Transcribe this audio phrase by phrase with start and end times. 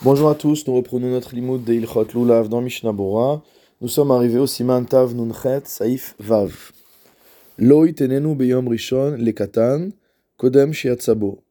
[0.00, 3.42] Bonjour à tous, nous reprenons notre limoud de Ilchot Lulav dans Mishnah Bora.
[3.80, 6.70] Nous sommes arrivés au Siman Tav Nunchet Saif Vav.
[7.58, 9.88] Loi tenenu beyom rishon le katan
[10.36, 11.42] kodem shiatzabo.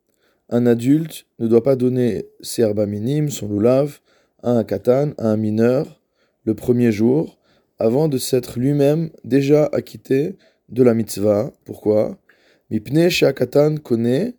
[0.50, 4.00] Un adulte ne doit pas donner ses herbes minimes, son lulav,
[4.42, 6.02] à un katan, à un mineur,
[6.46, 7.38] le premier jour,
[7.80, 10.38] avant de s'être lui-même déjà acquitté
[10.70, 11.52] de la mitzvah.
[11.66, 12.18] Pourquoi?
[12.72, 14.36] Mipne katan kone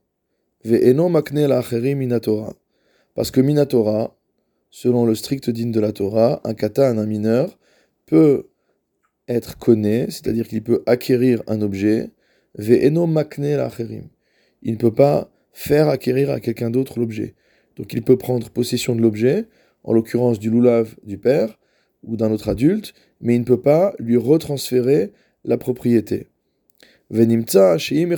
[0.64, 1.62] ve'eno makne la
[1.94, 2.54] minatora
[3.18, 4.16] parce que Minatora,
[4.70, 7.58] selon le strict digne de la Torah, un katan, un mineur,
[8.06, 8.46] peut
[9.26, 12.12] être connu, c'est-à-dire qu'il peut acquérir un objet,
[12.54, 14.08] ve'eno makne.
[14.62, 17.34] Il ne peut pas faire acquérir à quelqu'un d'autre l'objet.
[17.74, 19.46] Donc il peut prendre possession de l'objet,
[19.82, 21.58] en l'occurrence du loulav du père
[22.04, 25.10] ou d'un autre adulte, mais il ne peut pas lui retransférer
[25.42, 26.28] la propriété.
[27.10, 28.14] Sheim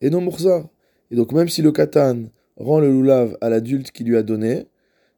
[0.00, 2.24] Et donc même si le katan
[2.56, 4.66] rend le loulav à l'adulte qui lui a donné,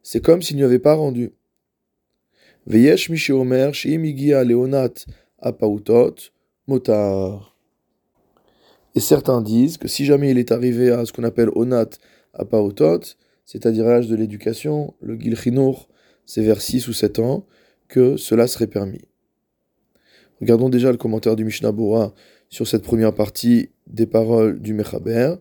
[0.03, 1.31] c'est comme s'il n'y avait pas rendu.
[2.67, 3.71] Veyesh Omer,
[4.45, 4.93] Leonat
[5.39, 6.15] Apautot,
[6.67, 7.57] Motar.
[8.95, 11.89] Et certains disent que si jamais il est arrivé à ce qu'on appelle Onat
[12.33, 13.01] Apautot,
[13.45, 15.89] c'est-à-dire l'âge de l'éducation, le Gilchinour,
[16.25, 17.45] c'est vers 6 ou 7 ans,
[17.87, 19.01] que cela serait permis.
[20.41, 22.13] Regardons déjà le commentaire du Mishnah Bora
[22.49, 25.35] sur cette première partie des paroles du Mechaber.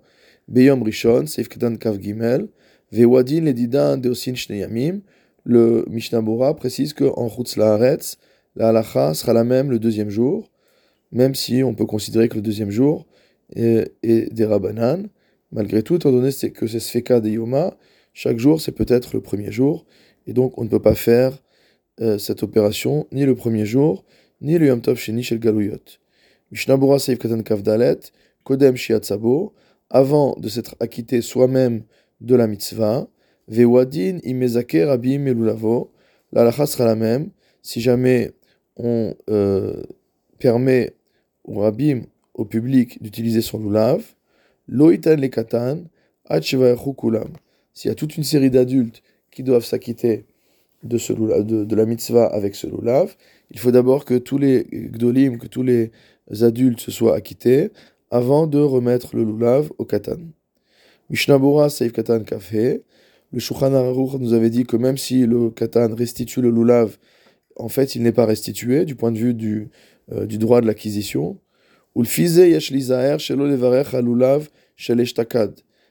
[0.49, 2.49] Beyom Rishon, Seif Kedan Kav Gimel,
[2.93, 5.03] Vewadin Ledidan Deosin Shneyamim.
[5.45, 8.17] Le Mishnah Bora précise qu'en Chutz Laaretz,
[8.57, 10.51] la halacha sera la même le deuxième jour,
[11.13, 13.07] même si on peut considérer que le deuxième jour
[13.55, 15.09] est, des Rabbanan.
[15.53, 17.77] Malgré tout, étant donné que c'est Sfeka de Yoma,
[18.13, 19.87] chaque jour c'est peut-être le premier jour,
[20.27, 21.39] et donc on ne peut pas faire
[22.01, 24.05] euh, cette opération ni le premier jour,
[24.41, 25.99] ni le Yom Tov Sheni Shel Galuyot.
[26.51, 28.01] Mishnah Bora Seif Kedan Kav Dalet,
[28.45, 29.53] Kodem Shiatzabo,
[29.91, 31.83] avant de s'être acquitté soi-même
[32.21, 33.09] de la mitzvah,
[33.49, 35.91] vewadin imezake rabim elulavo,
[36.33, 37.31] la sera la même,
[37.63, 38.33] si jamais
[38.77, 39.83] on euh,
[40.39, 40.95] permet
[41.45, 42.03] au rabim,
[42.35, 44.05] au public, d'utiliser son lulav,
[44.69, 45.85] loitan le katan.
[47.73, 50.27] S'il y a toute une série d'adultes qui doivent s'acquitter
[50.83, 53.17] de, de, la mitzvah avec ce lulav,
[53.51, 55.91] il faut d'abord que tous les gdolim, que tous les
[56.43, 57.71] adultes se soient acquittés,
[58.11, 60.19] avant de remettre le lulav au katan.
[61.11, 62.81] Mishnabura Seif Katan Kafhe.
[63.33, 63.71] Le Shulchan
[64.19, 66.97] nous avait dit que même si le katan restitue le lulav,
[67.57, 69.69] en fait, il n'est pas restitué du point de vue du,
[70.13, 71.39] euh, du droit de l'acquisition.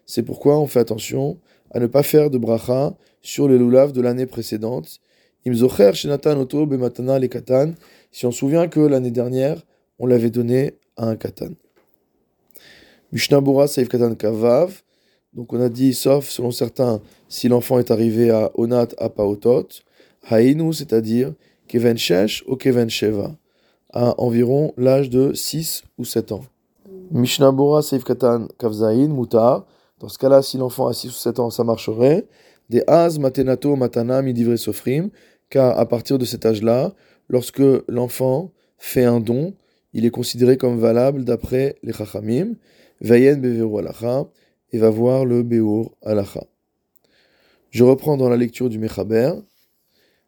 [0.05, 1.39] C'est pourquoi on fait attention
[1.71, 4.99] à ne pas faire de bracha sur le lulav de l'année précédente.
[5.43, 5.51] Si
[8.25, 9.61] on se souvient que l'année dernière,
[9.99, 11.49] on l'avait donné à un katan.
[13.11, 14.81] Mishnah Saif Katan Kavav.
[15.33, 19.67] Donc on a dit, sauf selon certains, si l'enfant est arrivé à Onat à Paotot,
[20.29, 21.33] Hainu, c'est-à-dire
[21.67, 21.97] Keven
[22.47, 23.35] ou Keven Sheva,
[23.93, 26.43] à environ l'âge de 6 ou 7 ans.
[27.11, 29.65] Mishnah Saif Katan Kavzain, Mutar.
[29.99, 32.25] Dans ce cas-là, si l'enfant a 6 ou 7 ans, ça marcherait.
[32.69, 35.09] Des Az Matenato Matana Midivre Sofrim,
[35.49, 36.93] car à partir de cet âge-là,
[37.29, 39.53] lorsque l'enfant fait un don,
[39.93, 42.55] il est considéré comme valable d'après les Chachamim.
[43.01, 44.27] Vayen beveru alacha,
[44.71, 46.43] et va voir le beur alacha.
[47.69, 49.33] Je reprends dans la lecture du Mechaber.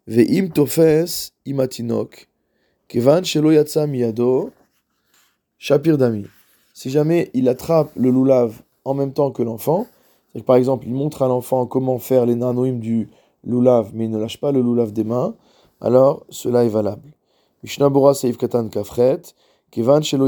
[0.07, 2.27] Ve'im tofes imatinok,
[2.87, 4.51] kevan shelo yatsa miyado,
[5.57, 6.25] shapir dami.
[6.73, 9.85] Si jamais il attrape le lulav en même temps que l'enfant,
[10.45, 13.09] par exemple il montre à l'enfant comment faire les nanoïm du
[13.43, 15.35] lulav, mais il ne lâche pas le lulav des mains,
[15.81, 17.13] alors cela est valable.
[17.63, 19.21] Mishnah Bora Seif Katan Kafret,
[19.71, 20.27] Kevan shelo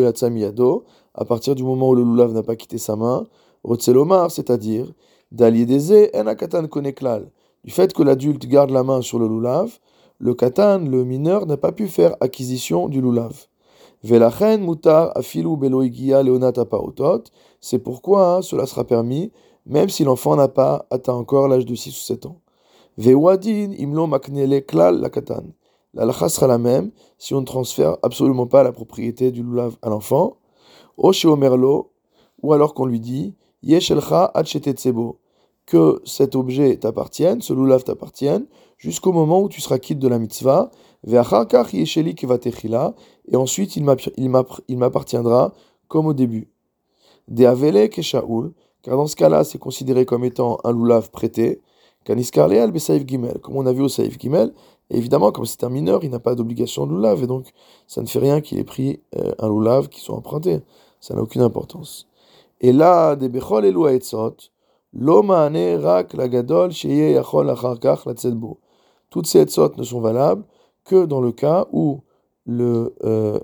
[0.00, 0.84] yatsa miyado,
[1.14, 3.26] à partir du moment où le lulav n'a pas quitté sa main,
[3.64, 4.92] rotzelomar, c'est-à-dire,
[5.30, 7.30] d'aliedeze en akatan koneklal.
[7.64, 9.78] Du fait que l'adulte garde la main sur le lulav,
[10.18, 13.46] le katan, le mineur, n'a pas pu faire acquisition du lulav.
[14.04, 17.24] Velachen mutar afilu beloigia leonata paotot.
[17.60, 19.30] C'est pourquoi hein, cela sera permis,
[19.64, 22.40] même si l'enfant n'a pas atteint encore l'âge de 6 ou 7 ans.
[22.98, 25.52] Vewadin imlo maknele klal la katan
[25.94, 29.90] la sera la même si on ne transfère absolument pas la propriété du lulav à
[29.90, 30.38] l'enfant,
[30.96, 34.32] ou alors qu'on lui dit yeshelcha
[35.66, 38.46] que cet objet t'appartienne, ce lulav t'appartienne,
[38.78, 40.70] jusqu'au moment où tu seras quitte de la mitzvah,
[41.06, 41.16] et
[43.36, 45.54] ensuite il m'appartiendra
[45.88, 46.48] comme au début.
[47.28, 48.52] De avele keshaul,
[48.82, 51.60] car dans ce cas-là c'est considéré comme étant un lulav prêté,
[52.08, 52.72] al
[53.06, 54.52] Gimel, comme on a vu au Saïf Gimel,
[54.90, 57.52] évidemment, comme c'est un mineur, il n'a pas d'obligation de loulav, et donc
[57.86, 60.60] ça ne fait rien qu'il ait pris euh, un loulav qui soit emprunté.
[61.00, 62.08] Ça n'a aucune importance.
[62.60, 64.36] Et là, des bechol et etzot,
[64.94, 68.58] Lo rak la gadol sheye yachol achar kach latzet bo.
[69.08, 70.44] Toutes ces etzot ne sont valables
[70.84, 72.02] que dans le cas où
[72.44, 73.40] le, euh,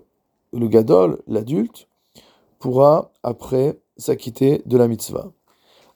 [0.53, 1.89] le gadol, l'adulte,
[2.59, 5.33] pourra après s'acquitter de la mitzvah.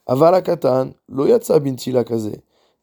[0.07, 2.05] Avala katan, lo yatsa binti la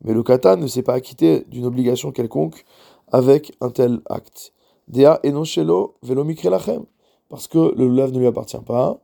[0.03, 2.65] Mais le katan ne s'est pas acquitté d'une obligation quelconque
[3.11, 4.53] avec un tel acte.
[4.87, 6.85] Dea enoshelo velo lachem.
[7.29, 8.99] Parce que le lulav ne lui appartient pas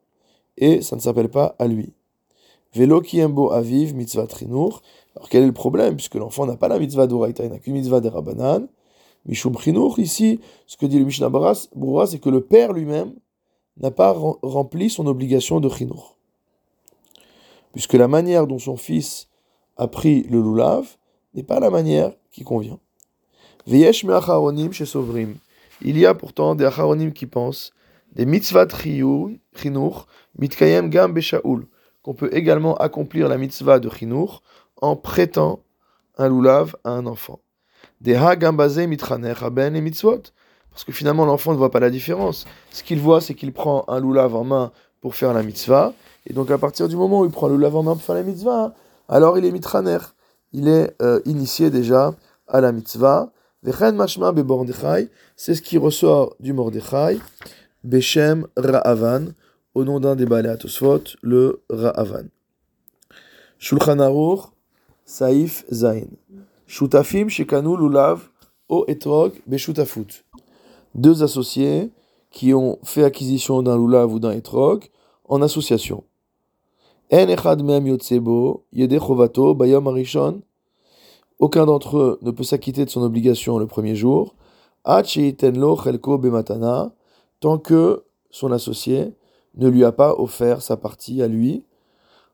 [0.58, 1.94] et ça ne s'appelle pas à lui.
[2.74, 4.82] Velo kiembo aviv mitzvah trinour.
[5.16, 7.74] Alors quel est le problème Puisque l'enfant n'a pas la mitzvah d'oraita, il n'a qu'une
[7.74, 8.68] mitzvah de rabanan.
[9.26, 9.56] Mishum
[9.98, 13.16] ici, ce que dit le Mishnah Boura, c'est que le père lui-même
[13.78, 16.16] n'a pas rempli son obligation de trinour.
[17.74, 19.28] Puisque la manière dont son fils
[19.78, 20.98] a pris le lulav
[21.34, 22.80] n'est pas la manière qui convient.
[23.68, 25.36] Veyesh me chez Sovrim.
[25.82, 27.74] Il y a pourtant des acharonim qui pensent
[28.14, 30.08] des mitzvah trinour,
[30.38, 31.68] mitkayem gam beshaul
[32.06, 34.44] qu'on peut également accomplir la mitzvah de Chinour
[34.80, 35.64] en prêtant
[36.20, 37.40] un lulav à un enfant.
[38.00, 38.16] Des
[38.88, 40.22] mitraner et mitzvot.
[40.70, 42.46] Parce que finalement, l'enfant ne voit pas la différence.
[42.70, 45.94] Ce qu'il voit, c'est qu'il prend un lulav en main pour faire la mitzvah.
[46.28, 48.16] Et donc, à partir du moment où il prend le lulav en main pour faire
[48.16, 48.76] la mitzvah,
[49.08, 50.00] alors il est mitraner.
[50.54, 52.16] Il est euh, initié déjà
[52.48, 53.32] à la mitzvah.
[55.36, 57.20] C'est ce qui ressort du Mordechai.
[57.84, 59.28] Beshem Ra'avan
[59.74, 60.56] au nom d'un des balais
[61.22, 62.26] le Ra'avan.
[63.58, 64.52] Shulchan
[65.06, 66.08] Saif Zain.
[66.68, 68.30] Shutafim Shekanu Lulav
[68.70, 70.26] O Etrog Beshutafut.
[70.96, 71.92] Deux associés
[72.32, 74.86] qui ont fait acquisition d'un Lulav ou d'un Etrog
[75.28, 76.04] en association.
[81.40, 84.36] Aucun d'entre eux ne peut s'acquitter de son obligation le premier jour.
[87.40, 89.14] Tant que son associé
[89.56, 91.64] ne lui a pas offert sa partie à lui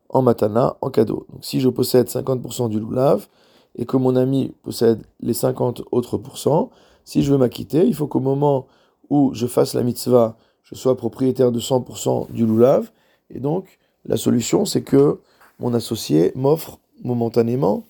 [0.09, 1.27] en matana, en cadeau.
[1.31, 3.27] Donc si je possède 50% du loulav
[3.75, 6.71] et que mon ami possède les 50 autres pourcents,
[7.05, 8.65] si je veux m'acquitter, il faut qu'au moment
[9.11, 12.91] où je fasse la mitzvah, je sois propriétaire de 100% du loulav.
[13.29, 15.19] Et donc, la solution, c'est que
[15.59, 17.83] mon associé m'offre momentanément,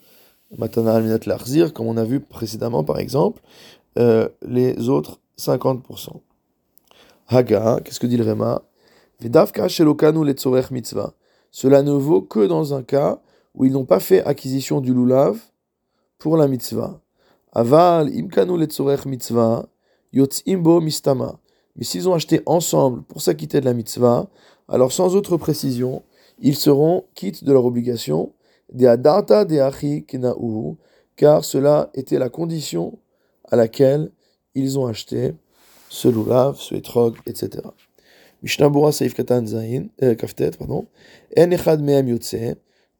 [0.58, 3.42] matana al larzir, comme on a vu précédemment par exemple,
[3.98, 6.22] euh, les autres 50%.
[7.28, 8.62] Haga, qu'est-ce que dit le Réma
[11.52, 13.22] cela ne vaut que dans un cas
[13.54, 15.38] où ils n'ont pas fait acquisition du lulav
[16.18, 17.00] pour la mitzvah.
[17.52, 18.66] Aval imkanu
[19.06, 19.68] mitzvah
[20.82, 21.40] mistama.
[21.76, 24.28] Mais s'ils ont acheté ensemble pour s'acquitter de la mitzvah,
[24.72, 26.02] alors sans autre précision,
[26.40, 28.32] ils seront quittes de leur obligation,
[28.74, 30.06] de adarta de achi
[31.18, 32.98] car cela était la condition
[33.50, 34.12] à laquelle
[34.56, 35.34] ils ont acheté
[35.90, 37.64] ce lulav, ce etrog, etc.
[38.92, 40.88] Saif Katan Zain, euh, Kaftet, pardon.
[41.38, 42.18] En Echad Mehem.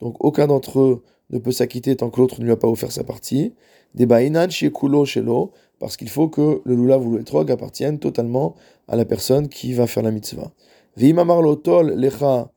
[0.02, 2.92] Donc aucun d'entre eux ne peut s'acquitter tant que l'autre ne lui a pas offert
[2.92, 3.54] sa partie.
[3.96, 8.56] Des Bainan Shekulo Shelo, parce qu'il faut que le lulav ou le etrog appartiennent totalement
[8.90, 10.52] à la personne qui va faire la mitzvah.
[10.98, 12.52] Lecha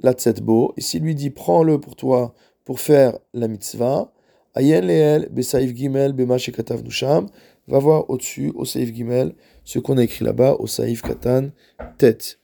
[0.00, 0.74] Latzetbo.
[0.76, 4.12] Et s'il lui dit prends-le pour toi pour faire la mitzvah,
[4.54, 7.28] Ayen Leel Besaif Gimel Bema Shekatav Nusham
[7.68, 11.50] va voir au-dessus, au Saif Gimel, ce qu'on a écrit là-bas, au Saif Katan,
[11.98, 12.38] tête.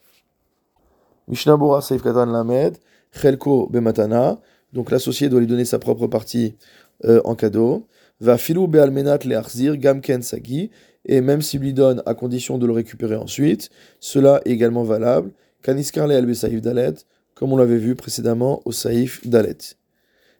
[1.26, 2.78] Mishnah Bora Saif Katan Lamed,
[3.12, 4.40] Chelko Bematana,
[4.72, 6.56] donc l'associé doit lui donner sa propre partie
[7.04, 7.87] euh, en cadeau.
[8.20, 10.70] Va filou be'almenat le gamken sagi,
[11.05, 15.33] et même s'il lui donne à condition de le récupérer ensuite, cela est également valable.
[15.62, 16.95] Kaniskar le albe saif dalet,
[17.35, 19.59] comme on l'avait vu précédemment au saif dalet.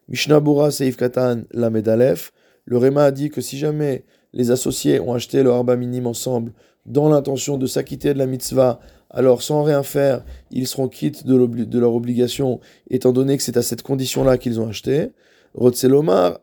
[0.07, 2.31] Mishnah Bora Saif Katan Lamed Alef,
[2.65, 6.53] le Réma a dit que si jamais les associés ont acheté le harba minime ensemble
[6.85, 8.79] dans l'intention de s'acquitter de la mitzvah,
[9.11, 13.61] alors sans rien faire, ils seront quittes de leur obligation, étant donné que c'est à
[13.61, 15.11] cette condition-là qu'ils ont acheté.
[15.55, 16.39] Rotzelomar,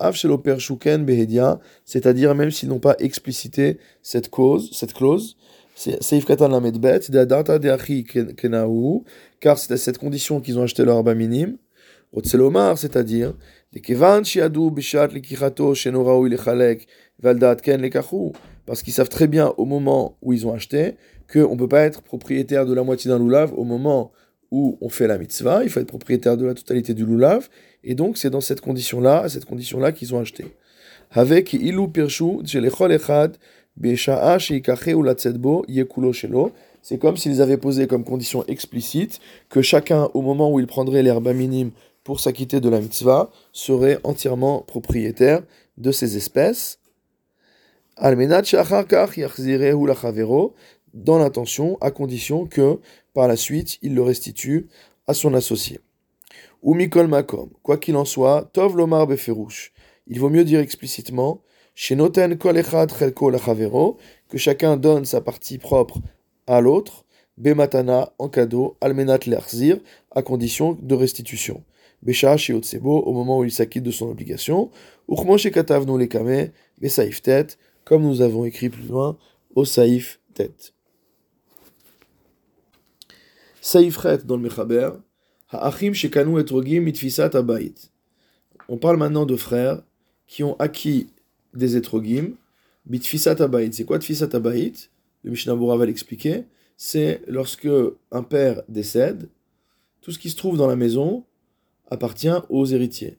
[1.04, 5.36] Behedia, c'est-à-dire même s'ils n'ont pas explicité cette cause, cette clause,
[5.74, 7.00] Seif Katan Lamedbet,
[9.40, 11.58] car c'est à cette condition qu'ils ont acheté leur harba minime.
[12.12, 13.34] Rotzelomar, c'est-à-dire,
[18.66, 20.96] parce qu'ils savent très bien au moment où ils ont acheté
[21.32, 24.12] qu'on ne peut pas être propriétaire de la moitié d'un loulav au moment
[24.50, 27.48] on fait la mitzvah, il faut être propriétaire de la totalité du loulav,
[27.84, 30.44] et donc c'est dans cette condition-là, à cette condition-là qu'ils ont acheté.
[31.10, 33.36] Avec ilu pirshu, echad,
[36.82, 41.02] c'est comme s'ils avaient posé comme condition explicite que chacun, au moment où il prendrait
[41.02, 41.72] l'herbe minime
[42.04, 45.42] pour s'acquitter de la mitzvah, serait entièrement propriétaire
[45.76, 46.78] de ces espèces
[50.94, 52.78] dans l'intention, à condition que
[53.16, 54.68] par la suite il le restitue
[55.06, 55.80] à son associé.
[56.62, 57.50] ou mikol makom.
[57.62, 59.72] Quoi qu'il en soit, tov lomar beferush.
[60.06, 61.42] Il vaut mieux dire explicitement,
[61.74, 62.90] shenoten kol echad
[64.28, 66.00] que chacun donne sa partie propre
[66.46, 67.04] à l'autre,
[67.38, 69.78] bematana en cadeau, almenat lerzir,
[70.10, 71.62] à condition de restitution.
[72.02, 74.70] Besha Otsebo, au moment où il s'acquitte de son obligation,
[75.08, 77.46] Uchmo Shekatav no lekame, Besaif tet,
[77.84, 79.16] comme nous avons écrit plus loin,
[79.54, 80.75] au Saif tet.
[83.74, 84.90] Dans le Mechaber,
[85.50, 87.74] Ha'achim Shekanu abayit.
[88.68, 89.82] On parle maintenant de frères
[90.28, 91.08] qui ont acquis
[91.52, 92.34] des etrogim,
[92.86, 93.72] bitfisat abayit.
[93.72, 94.88] C'est quoi tfisat abayit
[95.24, 96.44] Le Mishnah va l'expliquer.
[96.76, 97.68] C'est lorsque
[98.12, 99.28] un père décède,
[100.00, 101.24] tout ce qui se trouve dans la maison
[101.90, 103.16] appartient aux héritiers.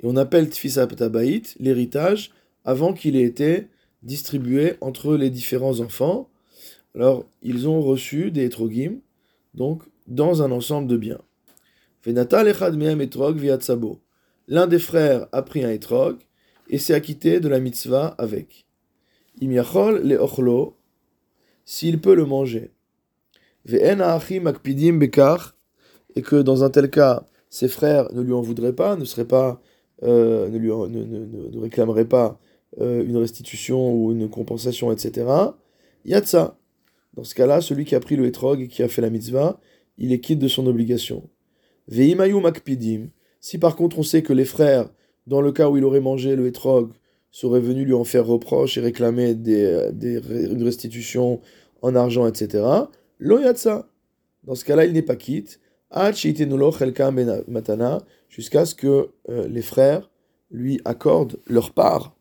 [0.00, 2.32] Et on appelle Tfisa Tabaït l'héritage
[2.66, 3.68] avant qu'il ait été
[4.02, 6.28] distribué entre les différents enfants.
[6.94, 8.98] Alors, ils ont reçu des etrogim,
[9.54, 11.20] donc dans un ensemble de biens.
[14.48, 16.18] L'un des frères a pris un etrog
[16.68, 18.66] et s'est acquitté de la mitzvah avec.
[19.40, 20.76] Imiachol le ochlo,
[21.64, 22.70] s'il peut le manger.
[26.14, 29.26] Et que dans un tel cas, ses frères ne lui en voudraient pas, ne seraient
[29.26, 29.60] pas,
[30.02, 32.40] euh, ne, lui ne, réclameraient pas
[32.80, 35.26] euh, une restitution ou une compensation, etc.
[36.04, 36.58] Il y a de ça.
[37.14, 39.60] Dans ce cas-là, celui qui a pris le hétrog et qui a fait la mitzvah,
[39.98, 41.28] il est quitte de son obligation.
[41.88, 43.08] Veimayu makpidim.
[43.40, 44.88] Si par contre on sait que les frères,
[45.26, 46.92] dans le cas où il aurait mangé le hétrog,
[47.30, 49.88] seraient venus lui en faire reproche et réclamer des,
[50.50, 51.40] une restitution
[51.80, 52.64] en argent, etc.
[53.18, 53.88] Lo ça.
[54.44, 55.60] Dans ce cas-là, il n'est pas quitte
[58.28, 60.10] jusqu'à ce que euh, les frères
[60.50, 62.14] lui accordent leur part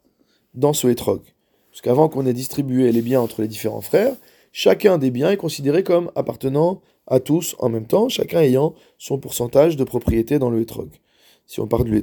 [0.53, 1.21] dans ce hétrog.
[1.71, 4.15] Parce qu'avant qu'on ait distribué les biens entre les différents frères,
[4.51, 9.17] chacun des biens est considéré comme appartenant à tous en même temps, chacun ayant son
[9.17, 10.89] pourcentage de propriété dans le hétrog.
[11.45, 12.01] Si on parle du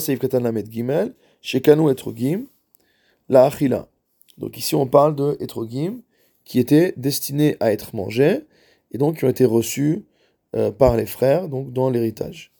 [0.00, 2.44] Seif Lamed Gimel, Shekanu Etrogim,
[3.28, 3.88] la Achila.
[4.38, 6.02] Donc ici on parle de Etrogim
[6.44, 8.40] qui étaient destinés à être mangés
[8.92, 10.04] et donc qui ont été reçus
[10.56, 12.52] euh, par les frères, donc dans l'héritage.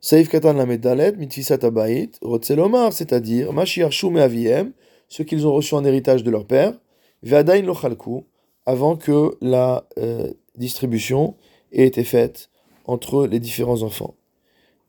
[0.00, 4.72] Saif Katan la Medalet, Mitfisat Abayit, Rotzelomar, c'est-à-dire Mashiach Shume Aviem,
[5.08, 6.74] ceux qu'ils ont reçu en héritage de leur père,
[7.22, 8.24] Veadain Lochalku,
[8.66, 11.34] avant que la euh, distribution
[11.72, 12.50] ait été faite
[12.84, 14.14] entre les différents enfants.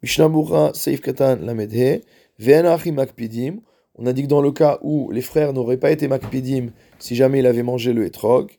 [0.03, 2.01] Mishnabura Saif Katan la Medhe,
[2.37, 3.59] Ve'anachim Makpidim,
[3.95, 6.67] on a dit que dans le cas où les frères n'auraient pas été Makpidim
[6.99, 8.51] si jamais il avait mangé le etrog,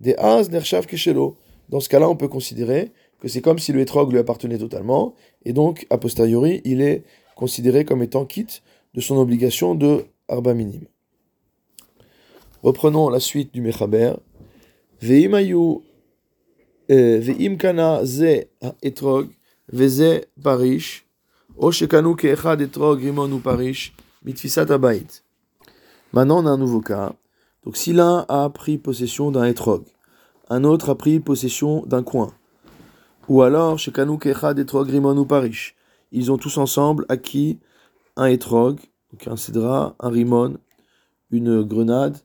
[0.00, 1.36] des Az Nershav Keshelo,
[1.68, 5.14] dans ce cas-là, on peut considérer que c'est comme si le hétrog lui appartenait totalement,
[5.44, 7.04] et donc, a posteriori, il est
[7.36, 8.62] considéré comme étant quitte
[8.92, 10.86] de son obligation de arba minime.
[12.64, 14.14] Reprenons la suite du Mechaber.
[14.98, 15.82] Veimayu
[16.90, 18.46] euh, veim kana ze
[18.80, 19.28] etrog
[19.68, 21.04] veze parish
[21.58, 23.92] o shekanu keechad etrog rimon ou parish
[24.24, 25.22] mitfisat abayit.
[26.14, 27.12] Maintenant, on a un nouveau cas.
[27.64, 29.84] Donc, si l'un a pris possession d'un etrog,
[30.48, 32.32] un autre a pris possession d'un coin.
[33.28, 35.76] Ou alors, chez Kanouk Echad, Etrog, Rimon ou Parish.
[36.12, 37.58] Ils ont tous ensemble acquis
[38.16, 38.80] un Etrog,
[39.12, 40.56] donc un Cédra, un Rimon,
[41.30, 42.16] une grenade,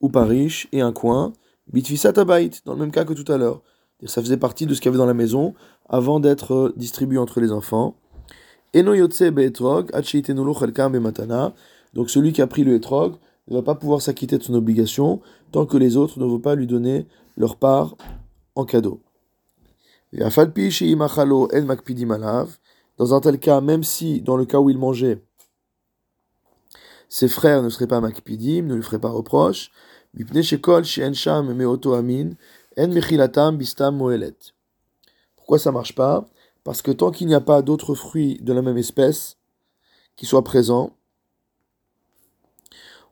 [0.00, 1.32] ou Parish, et un coin.
[1.72, 3.62] Bitfisat Abayit, dans le même cas que tout à l'heure.
[4.04, 5.54] Ça faisait partie de ce qu'il y avait dans la maison
[5.88, 7.96] avant d'être distribué entre les enfants.
[8.74, 11.54] Eno Yotse Be'etrog, Be'matana.
[11.94, 13.14] Donc celui qui a pris le Etrog
[13.48, 16.54] ne va pas pouvoir s'acquitter de son obligation tant que les autres ne vont pas
[16.54, 17.96] lui donner leur part
[18.54, 19.00] en cadeau.
[22.98, 25.22] Dans un tel cas, même si dans le cas où il mangeait,
[27.08, 29.70] ses frères ne seraient pas makpidim, ne lui feraient pas reproche,
[35.36, 36.26] pourquoi ça marche pas?
[36.64, 39.36] Parce que tant qu'il n'y a pas d'autres fruits de la même espèce
[40.16, 40.96] qui soient présents,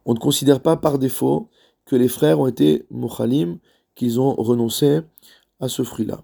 [0.05, 1.49] on ne considère pas par défaut
[1.85, 3.59] que les frères ont été mochalim,
[3.95, 5.03] qu'ils ont renoncé
[5.61, 6.23] à ce fruit-là.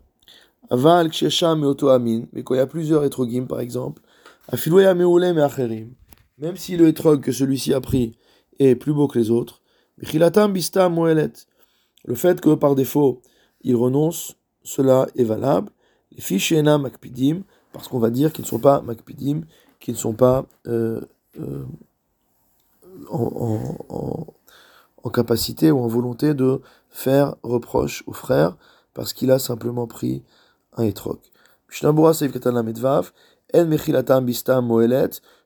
[0.71, 1.11] Aval
[2.33, 4.03] mais quand il y a plusieurs etrogim par exemple,
[6.41, 8.17] même si le etrog que celui-ci a pris
[8.59, 9.61] est plus beau que les autres,
[9.97, 10.07] le
[12.15, 13.23] fait que par défaut
[13.63, 15.71] il renonce, cela est valable.
[16.13, 17.43] Les fiches makpidim,
[17.73, 19.43] parce qu'on va dire qu'ils ne sont pas makpidim,
[19.79, 21.01] qu'ils ne sont pas euh,
[21.39, 21.65] euh,
[23.11, 24.27] en,
[25.03, 28.57] en capacité ou en volonté de faire reproche au frère
[28.95, 30.23] parce qu'il a simplement pris
[30.77, 31.19] un etrog.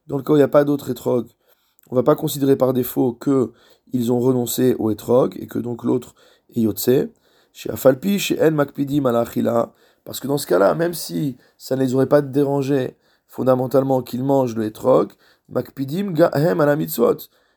[0.07, 1.27] Dans le cas où il n'y a pas d'autre etrog,
[1.91, 3.53] on ne va pas considérer par défaut que
[3.93, 6.15] ils ont renoncé au etrog et que donc l'autre
[6.55, 7.09] est yotse.
[7.53, 9.05] Chez Afalpi, chez En Makpidim
[10.05, 12.97] Parce que dans ce cas-là, même si ça ne les aurait pas dérangé
[13.27, 15.13] fondamentalement qu'ils mangent le etrog,
[15.49, 16.87] makpidim gahem.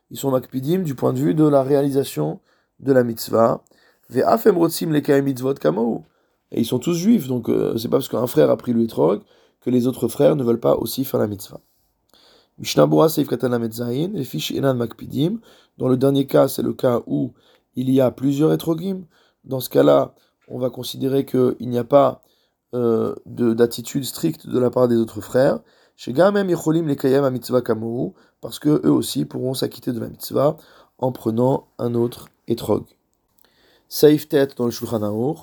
[0.10, 2.39] Ils sont makpidim du point de vue de la réalisation
[2.80, 3.63] de la mitzvah.
[4.13, 4.22] Et
[6.62, 9.70] ils sont tous juifs, donc euh, c'est pas parce qu'un frère a pris le que
[9.70, 11.60] les autres frères ne veulent pas aussi faire la mitzvah.
[12.60, 12.88] Dans
[15.88, 17.34] le dernier cas, c'est le cas où
[17.76, 19.04] il y a plusieurs etrogim.
[19.44, 20.16] Dans ce cas-là,
[20.48, 22.24] on va considérer qu'il n'y a pas
[22.74, 25.60] euh, d'attitude stricte de la part des autres frères.
[28.42, 30.58] Parce que eux aussi pourront s'acquitter de la mitzvah
[30.98, 32.86] en prenant un autre etrog.
[33.90, 35.38] Saif Tet dans le Shulchan Aruch.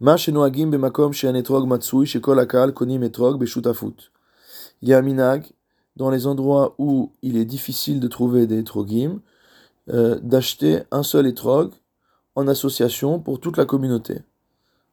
[0.00, 4.10] Ma shenoagim bemakom un etrog matsui shekol akal konim etrog beshutafut.
[4.82, 5.40] Il y a un
[5.96, 9.20] dans les endroits où il est difficile de trouver des etrogim,
[9.88, 11.72] euh, d'acheter un seul etrog
[12.34, 14.20] en association pour toute la communauté.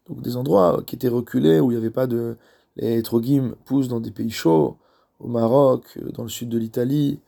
[0.08, 2.38] Donc des endroits qui étaient reculés, où il n'y avait pas de...
[2.76, 4.78] Les etrogim poussent dans des pays chauds,
[5.20, 7.20] au Maroc, dans le sud de l'Italie,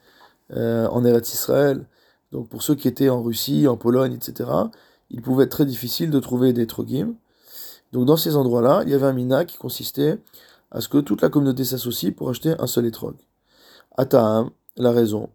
[0.51, 1.85] euh, en Eretz Israël.
[2.31, 4.49] Donc pour ceux qui étaient en Russie, en Pologne, etc.,
[5.11, 7.15] il pouvait être très difficile de trouver des etrogim.
[7.93, 10.17] Donc dans ces endroits-là, il y avait un mina qui consistait
[10.71, 13.15] à ce que toute la communauté s'associe pour acheter un seul etrog.
[13.97, 15.29] Ataam, la raison.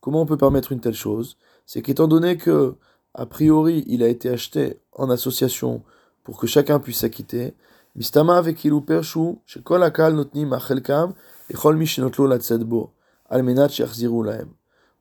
[0.00, 1.36] Comment on peut permettre une telle chose?
[1.66, 2.76] C'est qu'étant donné que,
[3.14, 5.82] a priori, il a été acheté en association
[6.22, 7.54] pour que chacun puisse s'acquitter,
[7.96, 10.56] Mistama Notnim.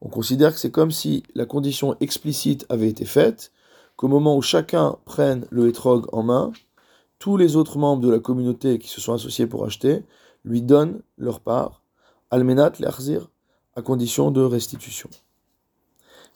[0.01, 3.51] On considère que c'est comme si la condition explicite avait été faite,
[3.97, 6.51] qu'au moment où chacun prenne le hétrog en main,
[7.21, 10.03] tous les autres membres de la communauté qui se sont associés pour acheter
[10.43, 11.83] lui donnent leur part,
[12.31, 13.29] almenat le'arzir,
[13.75, 15.07] à condition de restitution.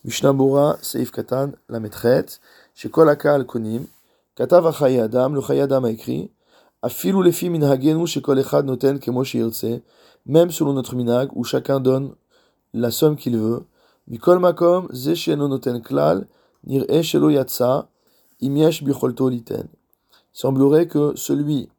[0.04, 2.40] Mishnah Seif Katan, la maîtrette,
[2.76, 3.88] chez Kolaka konim
[4.36, 6.30] Katav Adam, le Chayadam a écrit,
[6.84, 9.24] Afilu lefi minhagenu chez Kolechad noten kemo
[10.28, 12.14] même selon notre minag, où chacun donne
[12.76, 13.66] la somme qu'il veut,
[14.08, 16.28] Mikol makom, noten klal,
[16.64, 17.90] nir shelo yatsa,
[18.40, 19.68] imiesh bicholto liten
[20.36, 21.70] semblerait que celui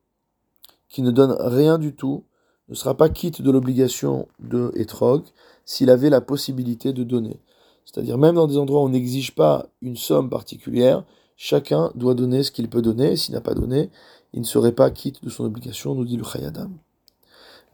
[0.88, 2.25] qui ne donne rien du tout
[2.69, 5.23] ne sera pas quitte de l'obligation de etrog
[5.66, 7.38] s'il avait la possibilité de donner.
[7.85, 11.05] C'est-à-dire même dans des endroits où on n'exige pas une somme particulière,
[11.37, 13.90] chacun doit donner ce qu'il peut donner, s'il n'a pas donné,
[14.33, 16.73] il ne serait pas quitte de son obligation, nous dit le Chayadam.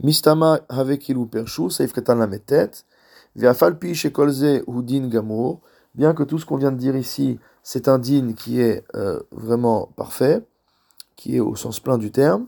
[0.02, 2.84] Mistama havekilu pershu, saif katan la metet,
[3.36, 5.60] shekolze hudin gamour,
[5.94, 9.20] bien que tout ce qu'on vient de dire ici, c'est un din qui est euh,
[9.30, 10.44] vraiment parfait,
[11.16, 12.46] qui est au sens plein du terme.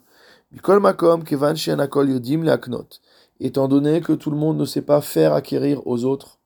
[3.40, 6.38] Étant donné que tout le monde ne sait pas faire acquérir aux autres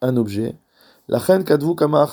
[0.00, 0.56] un objet,
[1.08, 2.08] la kadvu kama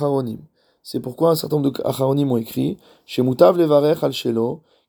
[0.83, 3.99] C'est pourquoi un certain nombre de acharonim ont écrit Shemutav levarech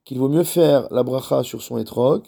[0.06, 2.22] qu'il vaut mieux faire la bracha sur son etrog,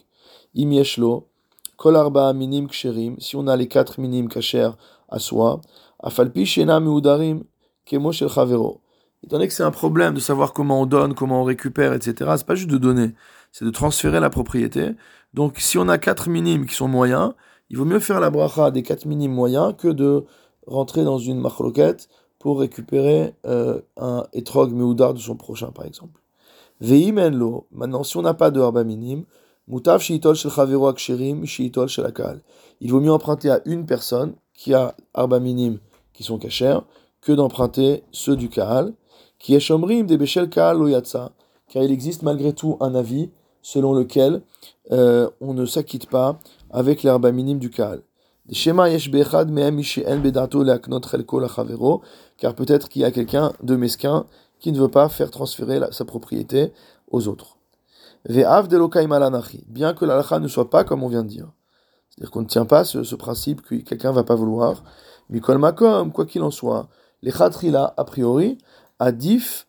[0.56, 1.28] im yeshlo,
[1.76, 4.70] kol arba minim ksherim, si on a les quatre minim kasher
[5.08, 5.60] à soi,
[6.02, 7.44] afalpi shena meudarim
[7.86, 8.80] kemo shel chavero.
[9.24, 12.30] Étant donné que c'est un problème de savoir comment on donne, comment on récupère, etc.,
[12.36, 13.14] c'est pas juste de donner,
[13.52, 14.90] c'est de transférer la propriété.
[15.34, 17.32] Donc si on a quatre minimes qui sont moyens,
[17.70, 20.24] il vaut mieux faire la bracha des quatre minimes moyens que de
[20.66, 26.22] rentrer dans une marloquette pour récupérer euh, un etrog meudar de son prochain, par exemple.
[26.80, 29.24] Veimenlo, maintenant si on n'a pas de harba minime,
[29.66, 32.40] mutav shel chavero aksherim shel akal.
[32.80, 35.78] Il vaut mieux emprunter à une personne qui a arba minime
[36.12, 36.78] qui sont cachers
[37.20, 38.94] que d'emprunter ceux du kahal
[39.38, 39.60] qui est
[41.68, 43.30] car il existe malgré tout un avis
[43.62, 44.42] selon lequel
[44.92, 46.38] euh, on ne s'acquitte pas
[46.70, 48.02] avec l'herbe minime du Kaal.
[48.50, 48.74] Car
[52.54, 54.24] peut-être qu'il y a quelqu'un de mesquin
[54.58, 56.72] qui ne veut pas faire transférer sa propriété
[57.10, 57.58] aux autres.
[58.26, 61.52] Bien que l'alakha ne soit pas comme on vient de dire.
[62.08, 64.82] C'est-à-dire qu'on ne tient pas ce, principe que quelqu'un ne va pas vouloir.
[65.30, 66.88] Mikol makom, quoi qu'il en soit.
[67.22, 68.58] Les khatrila, a priori,
[68.98, 69.66] Adif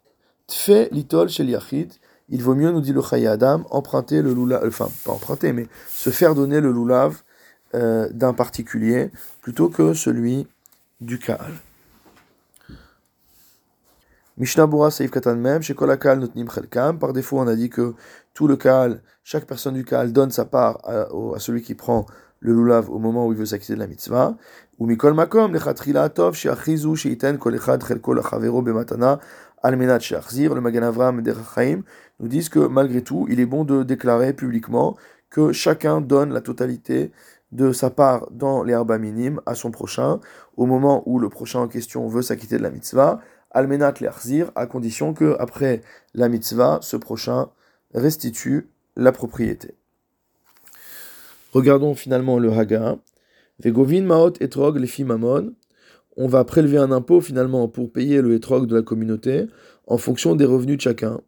[0.48, 1.94] tfe litol shel yachid.
[2.30, 6.12] Il vaut mieux, nous dit le Chayadam, emprunter le lulav, enfin pas emprunter, mais se
[6.12, 7.24] faire donner le lulav
[7.74, 9.12] euh, d'un particulier
[9.42, 10.48] plutôt que celui
[11.02, 11.54] du Kaal.
[14.38, 16.98] Mishnah Bura Seif Katan Mem, chez Kolakal Notnim Chelkam.
[16.98, 17.94] Par défaut, on a dit que
[18.34, 22.06] tout le Kaal, chaque personne du Kaal donne sa part à celui qui prend
[22.40, 24.38] le lulav au moment où il veut s'acquitter de la mitzvah.
[24.80, 29.20] Ou mikol makom lechatrila tov sheachizu sheiten kol echad chelko lachavero bematana
[29.62, 30.56] almenat sheachzir.
[30.56, 31.84] Le Magan Avram Derachaim
[32.20, 34.96] nous disent que malgré tout, il est bon de déclarer publiquement
[35.30, 37.12] que chacun donne la totalité
[37.52, 40.20] de sa part dans les herbes minimes à son prochain,
[40.56, 43.20] au moment où le prochain en question veut s'acquitter de la mitzvah,
[43.52, 45.82] almenat le'achzir, à condition que, après
[46.14, 47.50] la mitzvah, ce prochain
[47.94, 49.76] restitue la propriété.
[51.52, 53.00] Regardons finalement le Haga.
[53.60, 55.54] Vegovin maot etrog lefi mamon.
[56.16, 59.46] On va prélever un impôt finalement pour payer le etrog de la communauté
[59.88, 61.22] en fonction des revenus de chacun.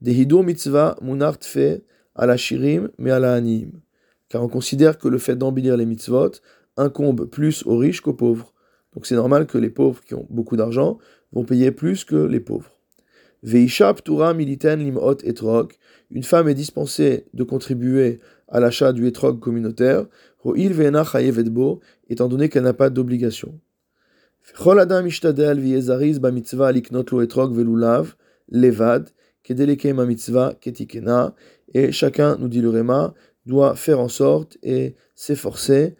[0.00, 1.84] Des hidur mitzvah munart fait
[2.16, 3.70] à la shirim mais à la anim.
[4.28, 6.32] Car on considère que le fait d'embellir les mitzvot
[6.76, 8.52] incombe plus aux riches qu'aux pauvres.
[8.94, 10.98] Donc c'est normal que les pauvres qui ont beaucoup d'argent
[11.32, 12.72] vont payer plus que les pauvres.
[13.44, 15.72] Veisha ptura militen limot etrog.
[16.10, 18.18] Une femme est dispensée de contribuer
[18.50, 20.06] à l'achat du etrog communautaire,
[20.38, 23.58] ro'il ve'ena chayevetbo, étant donné qu'elle n'a pas d'obligation.
[24.58, 28.16] Chol adam ishtadel v'yezariz liknot lo velulav
[28.50, 29.10] levad
[29.44, 31.34] kedeleke ma mitzvah ketikena.
[31.72, 33.14] Et chacun, nous dit le Réma,
[33.46, 35.94] doit faire en sorte et s'efforcer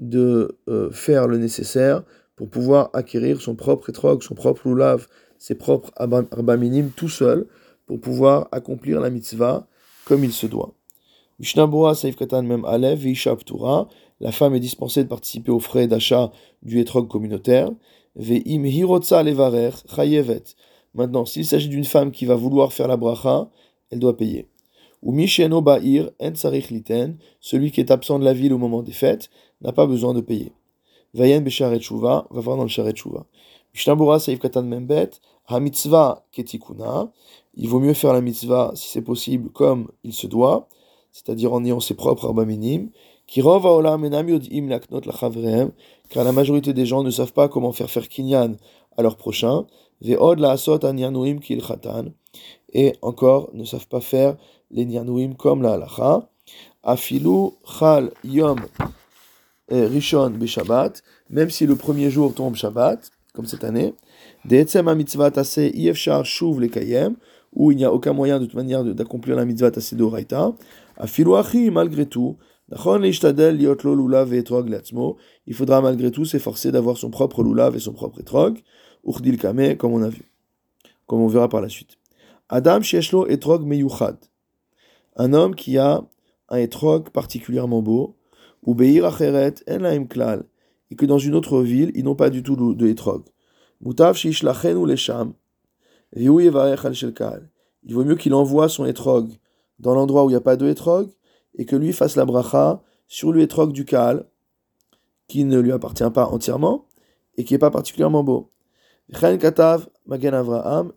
[0.00, 2.02] de euh, faire le nécessaire
[2.34, 5.06] pour pouvoir acquérir son propre etrog, son propre lulav,
[5.38, 7.46] ses propres arba minimes tout seul,
[7.86, 9.68] pour pouvoir accomplir la mitzvah
[10.06, 10.74] comme il se doit.
[14.20, 16.30] La femme est dispensée de participer aux frais d'achat
[16.62, 17.68] du etrog communautaire.
[20.94, 23.50] Maintenant, s'il s'agit d'une femme qui va vouloir faire la bracha,
[23.90, 24.46] elle doit payer.
[25.02, 26.10] Ou Misheno Ba'ir,
[26.70, 29.28] Liten, celui qui est absent de la ville au moment des fêtes,
[29.62, 30.52] n'a pas besoin de payer.
[31.12, 33.26] Vayen Besharet va voir dans le Sharet Shuva.
[34.20, 35.10] Saif Katan Membet,
[35.50, 37.10] mitzvah Ketikuna,
[37.56, 40.68] il vaut mieux faire la mitzvah si c'est possible comme il se doit
[41.12, 42.90] c'est-à-dire en ayant ses propres arba minimes,
[43.28, 43.60] car
[46.24, 48.56] la majorité des gens ne savent pas comment faire faire kinyan
[48.96, 49.66] à leur prochain,
[50.04, 50.16] et
[53.02, 54.36] encore ne savent pas faire
[54.70, 56.28] les nyanouim comme la halacha,
[56.82, 58.60] afilu chal yom
[59.70, 63.94] rishon beshabbat, même si le premier jour tombe Shabbat, comme cette année,
[64.44, 67.16] mitzvah tase yefshar shuv lekayem,
[67.54, 70.52] où il n'y a aucun moyen de toute manière d'accomplir la mitzvah tase d'oraita,
[71.70, 72.36] malgré tout,
[75.46, 78.58] il faudra malgré tout s'efforcer d'avoir son propre lulav et son propre etrog,
[79.04, 80.22] urdil kame, comme on a vu,
[81.06, 81.98] comme on verra par la suite.
[82.48, 84.16] Adam shieshlo etrog meyuchad,
[85.16, 86.02] un homme qui a
[86.48, 88.16] un etrog particulièrement beau,
[88.62, 90.44] ou beir acheret en klal,
[90.90, 93.24] et que dans une autre ville, ils n'ont pas du tout de etrog.
[93.80, 95.34] Mutav shishlachen ou lesham,
[96.14, 99.30] il vaut mieux qu'il envoie son etrog
[99.78, 101.10] dans l'endroit où il n'y a pas de etrog,
[101.56, 104.26] et que lui fasse la bracha sur le etrog du Kaal,
[105.28, 106.86] qui ne lui appartient pas entièrement,
[107.36, 108.50] et qui n'est pas particulièrement beau.
[110.06, 110.92] Magen Avraham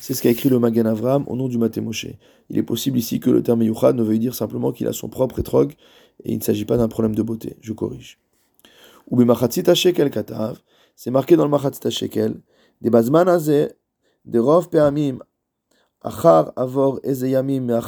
[0.00, 2.06] c'est ce qu'a écrit le Magen Avraham au nom du Matemoshe.
[2.50, 5.08] Il est possible ici que le terme Yuchad ne veuille dire simplement qu'il a son
[5.08, 5.72] propre etrog,
[6.24, 8.18] et il ne s'agit pas d'un problème de beauté, je corrige.
[9.10, 9.22] Ou
[9.74, 10.58] Shekel Katav,
[10.96, 12.40] c'est marqué dans le Machatzita Shekel,
[12.80, 13.28] des Bazman
[14.24, 15.18] des Rov Peamim
[16.04, 17.80] Achar avor ezeyamim et.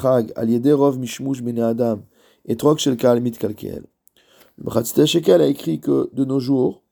[4.58, 6.82] Le Shekel a écrit que de nos jours,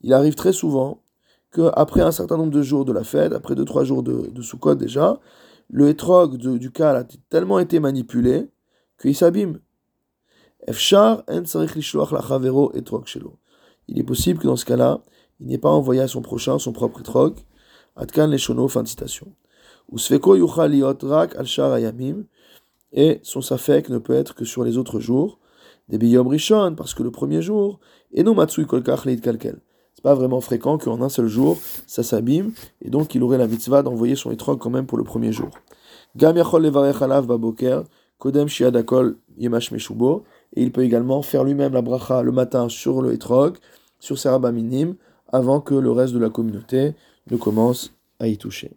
[0.00, 1.02] il arrive très souvent
[1.52, 4.76] qu'après un certain nombre de jours de la fête, après 2-3 jours de, de Sukkot
[4.76, 5.18] déjà,
[5.70, 8.48] le etrog du kal a tellement été manipulé
[9.00, 9.58] qu'il s'abîme.
[10.68, 10.72] Il
[13.98, 15.00] est possible que dans ce cas-là,
[15.40, 17.34] il n'ait pas envoyé à son prochain son propre etrog.
[17.96, 19.32] Atkan leshono, fin de citation.
[22.92, 25.38] Et son safek ne peut être que sur les autres jours.
[25.88, 27.78] Des biyom rishon, parce que le premier jour,
[28.12, 29.58] et non matsui kolkach leit kalkel.
[29.92, 33.46] C'est pas vraiment fréquent qu'en un seul jour, ça s'abîme, et donc il aurait la
[33.46, 35.50] mitzvah d'envoyer son etrog quand même pour le premier jour.
[36.16, 37.82] Gam yachol levarech alav baboker,
[38.18, 40.24] kodem shiadakol yemash meshubo,
[40.56, 43.58] et il peut également faire lui-même la bracha le matin sur le etrog,
[43.98, 44.94] sur ses minim,
[45.30, 46.94] avant que le reste de la communauté
[47.30, 48.70] ne commence à y toucher.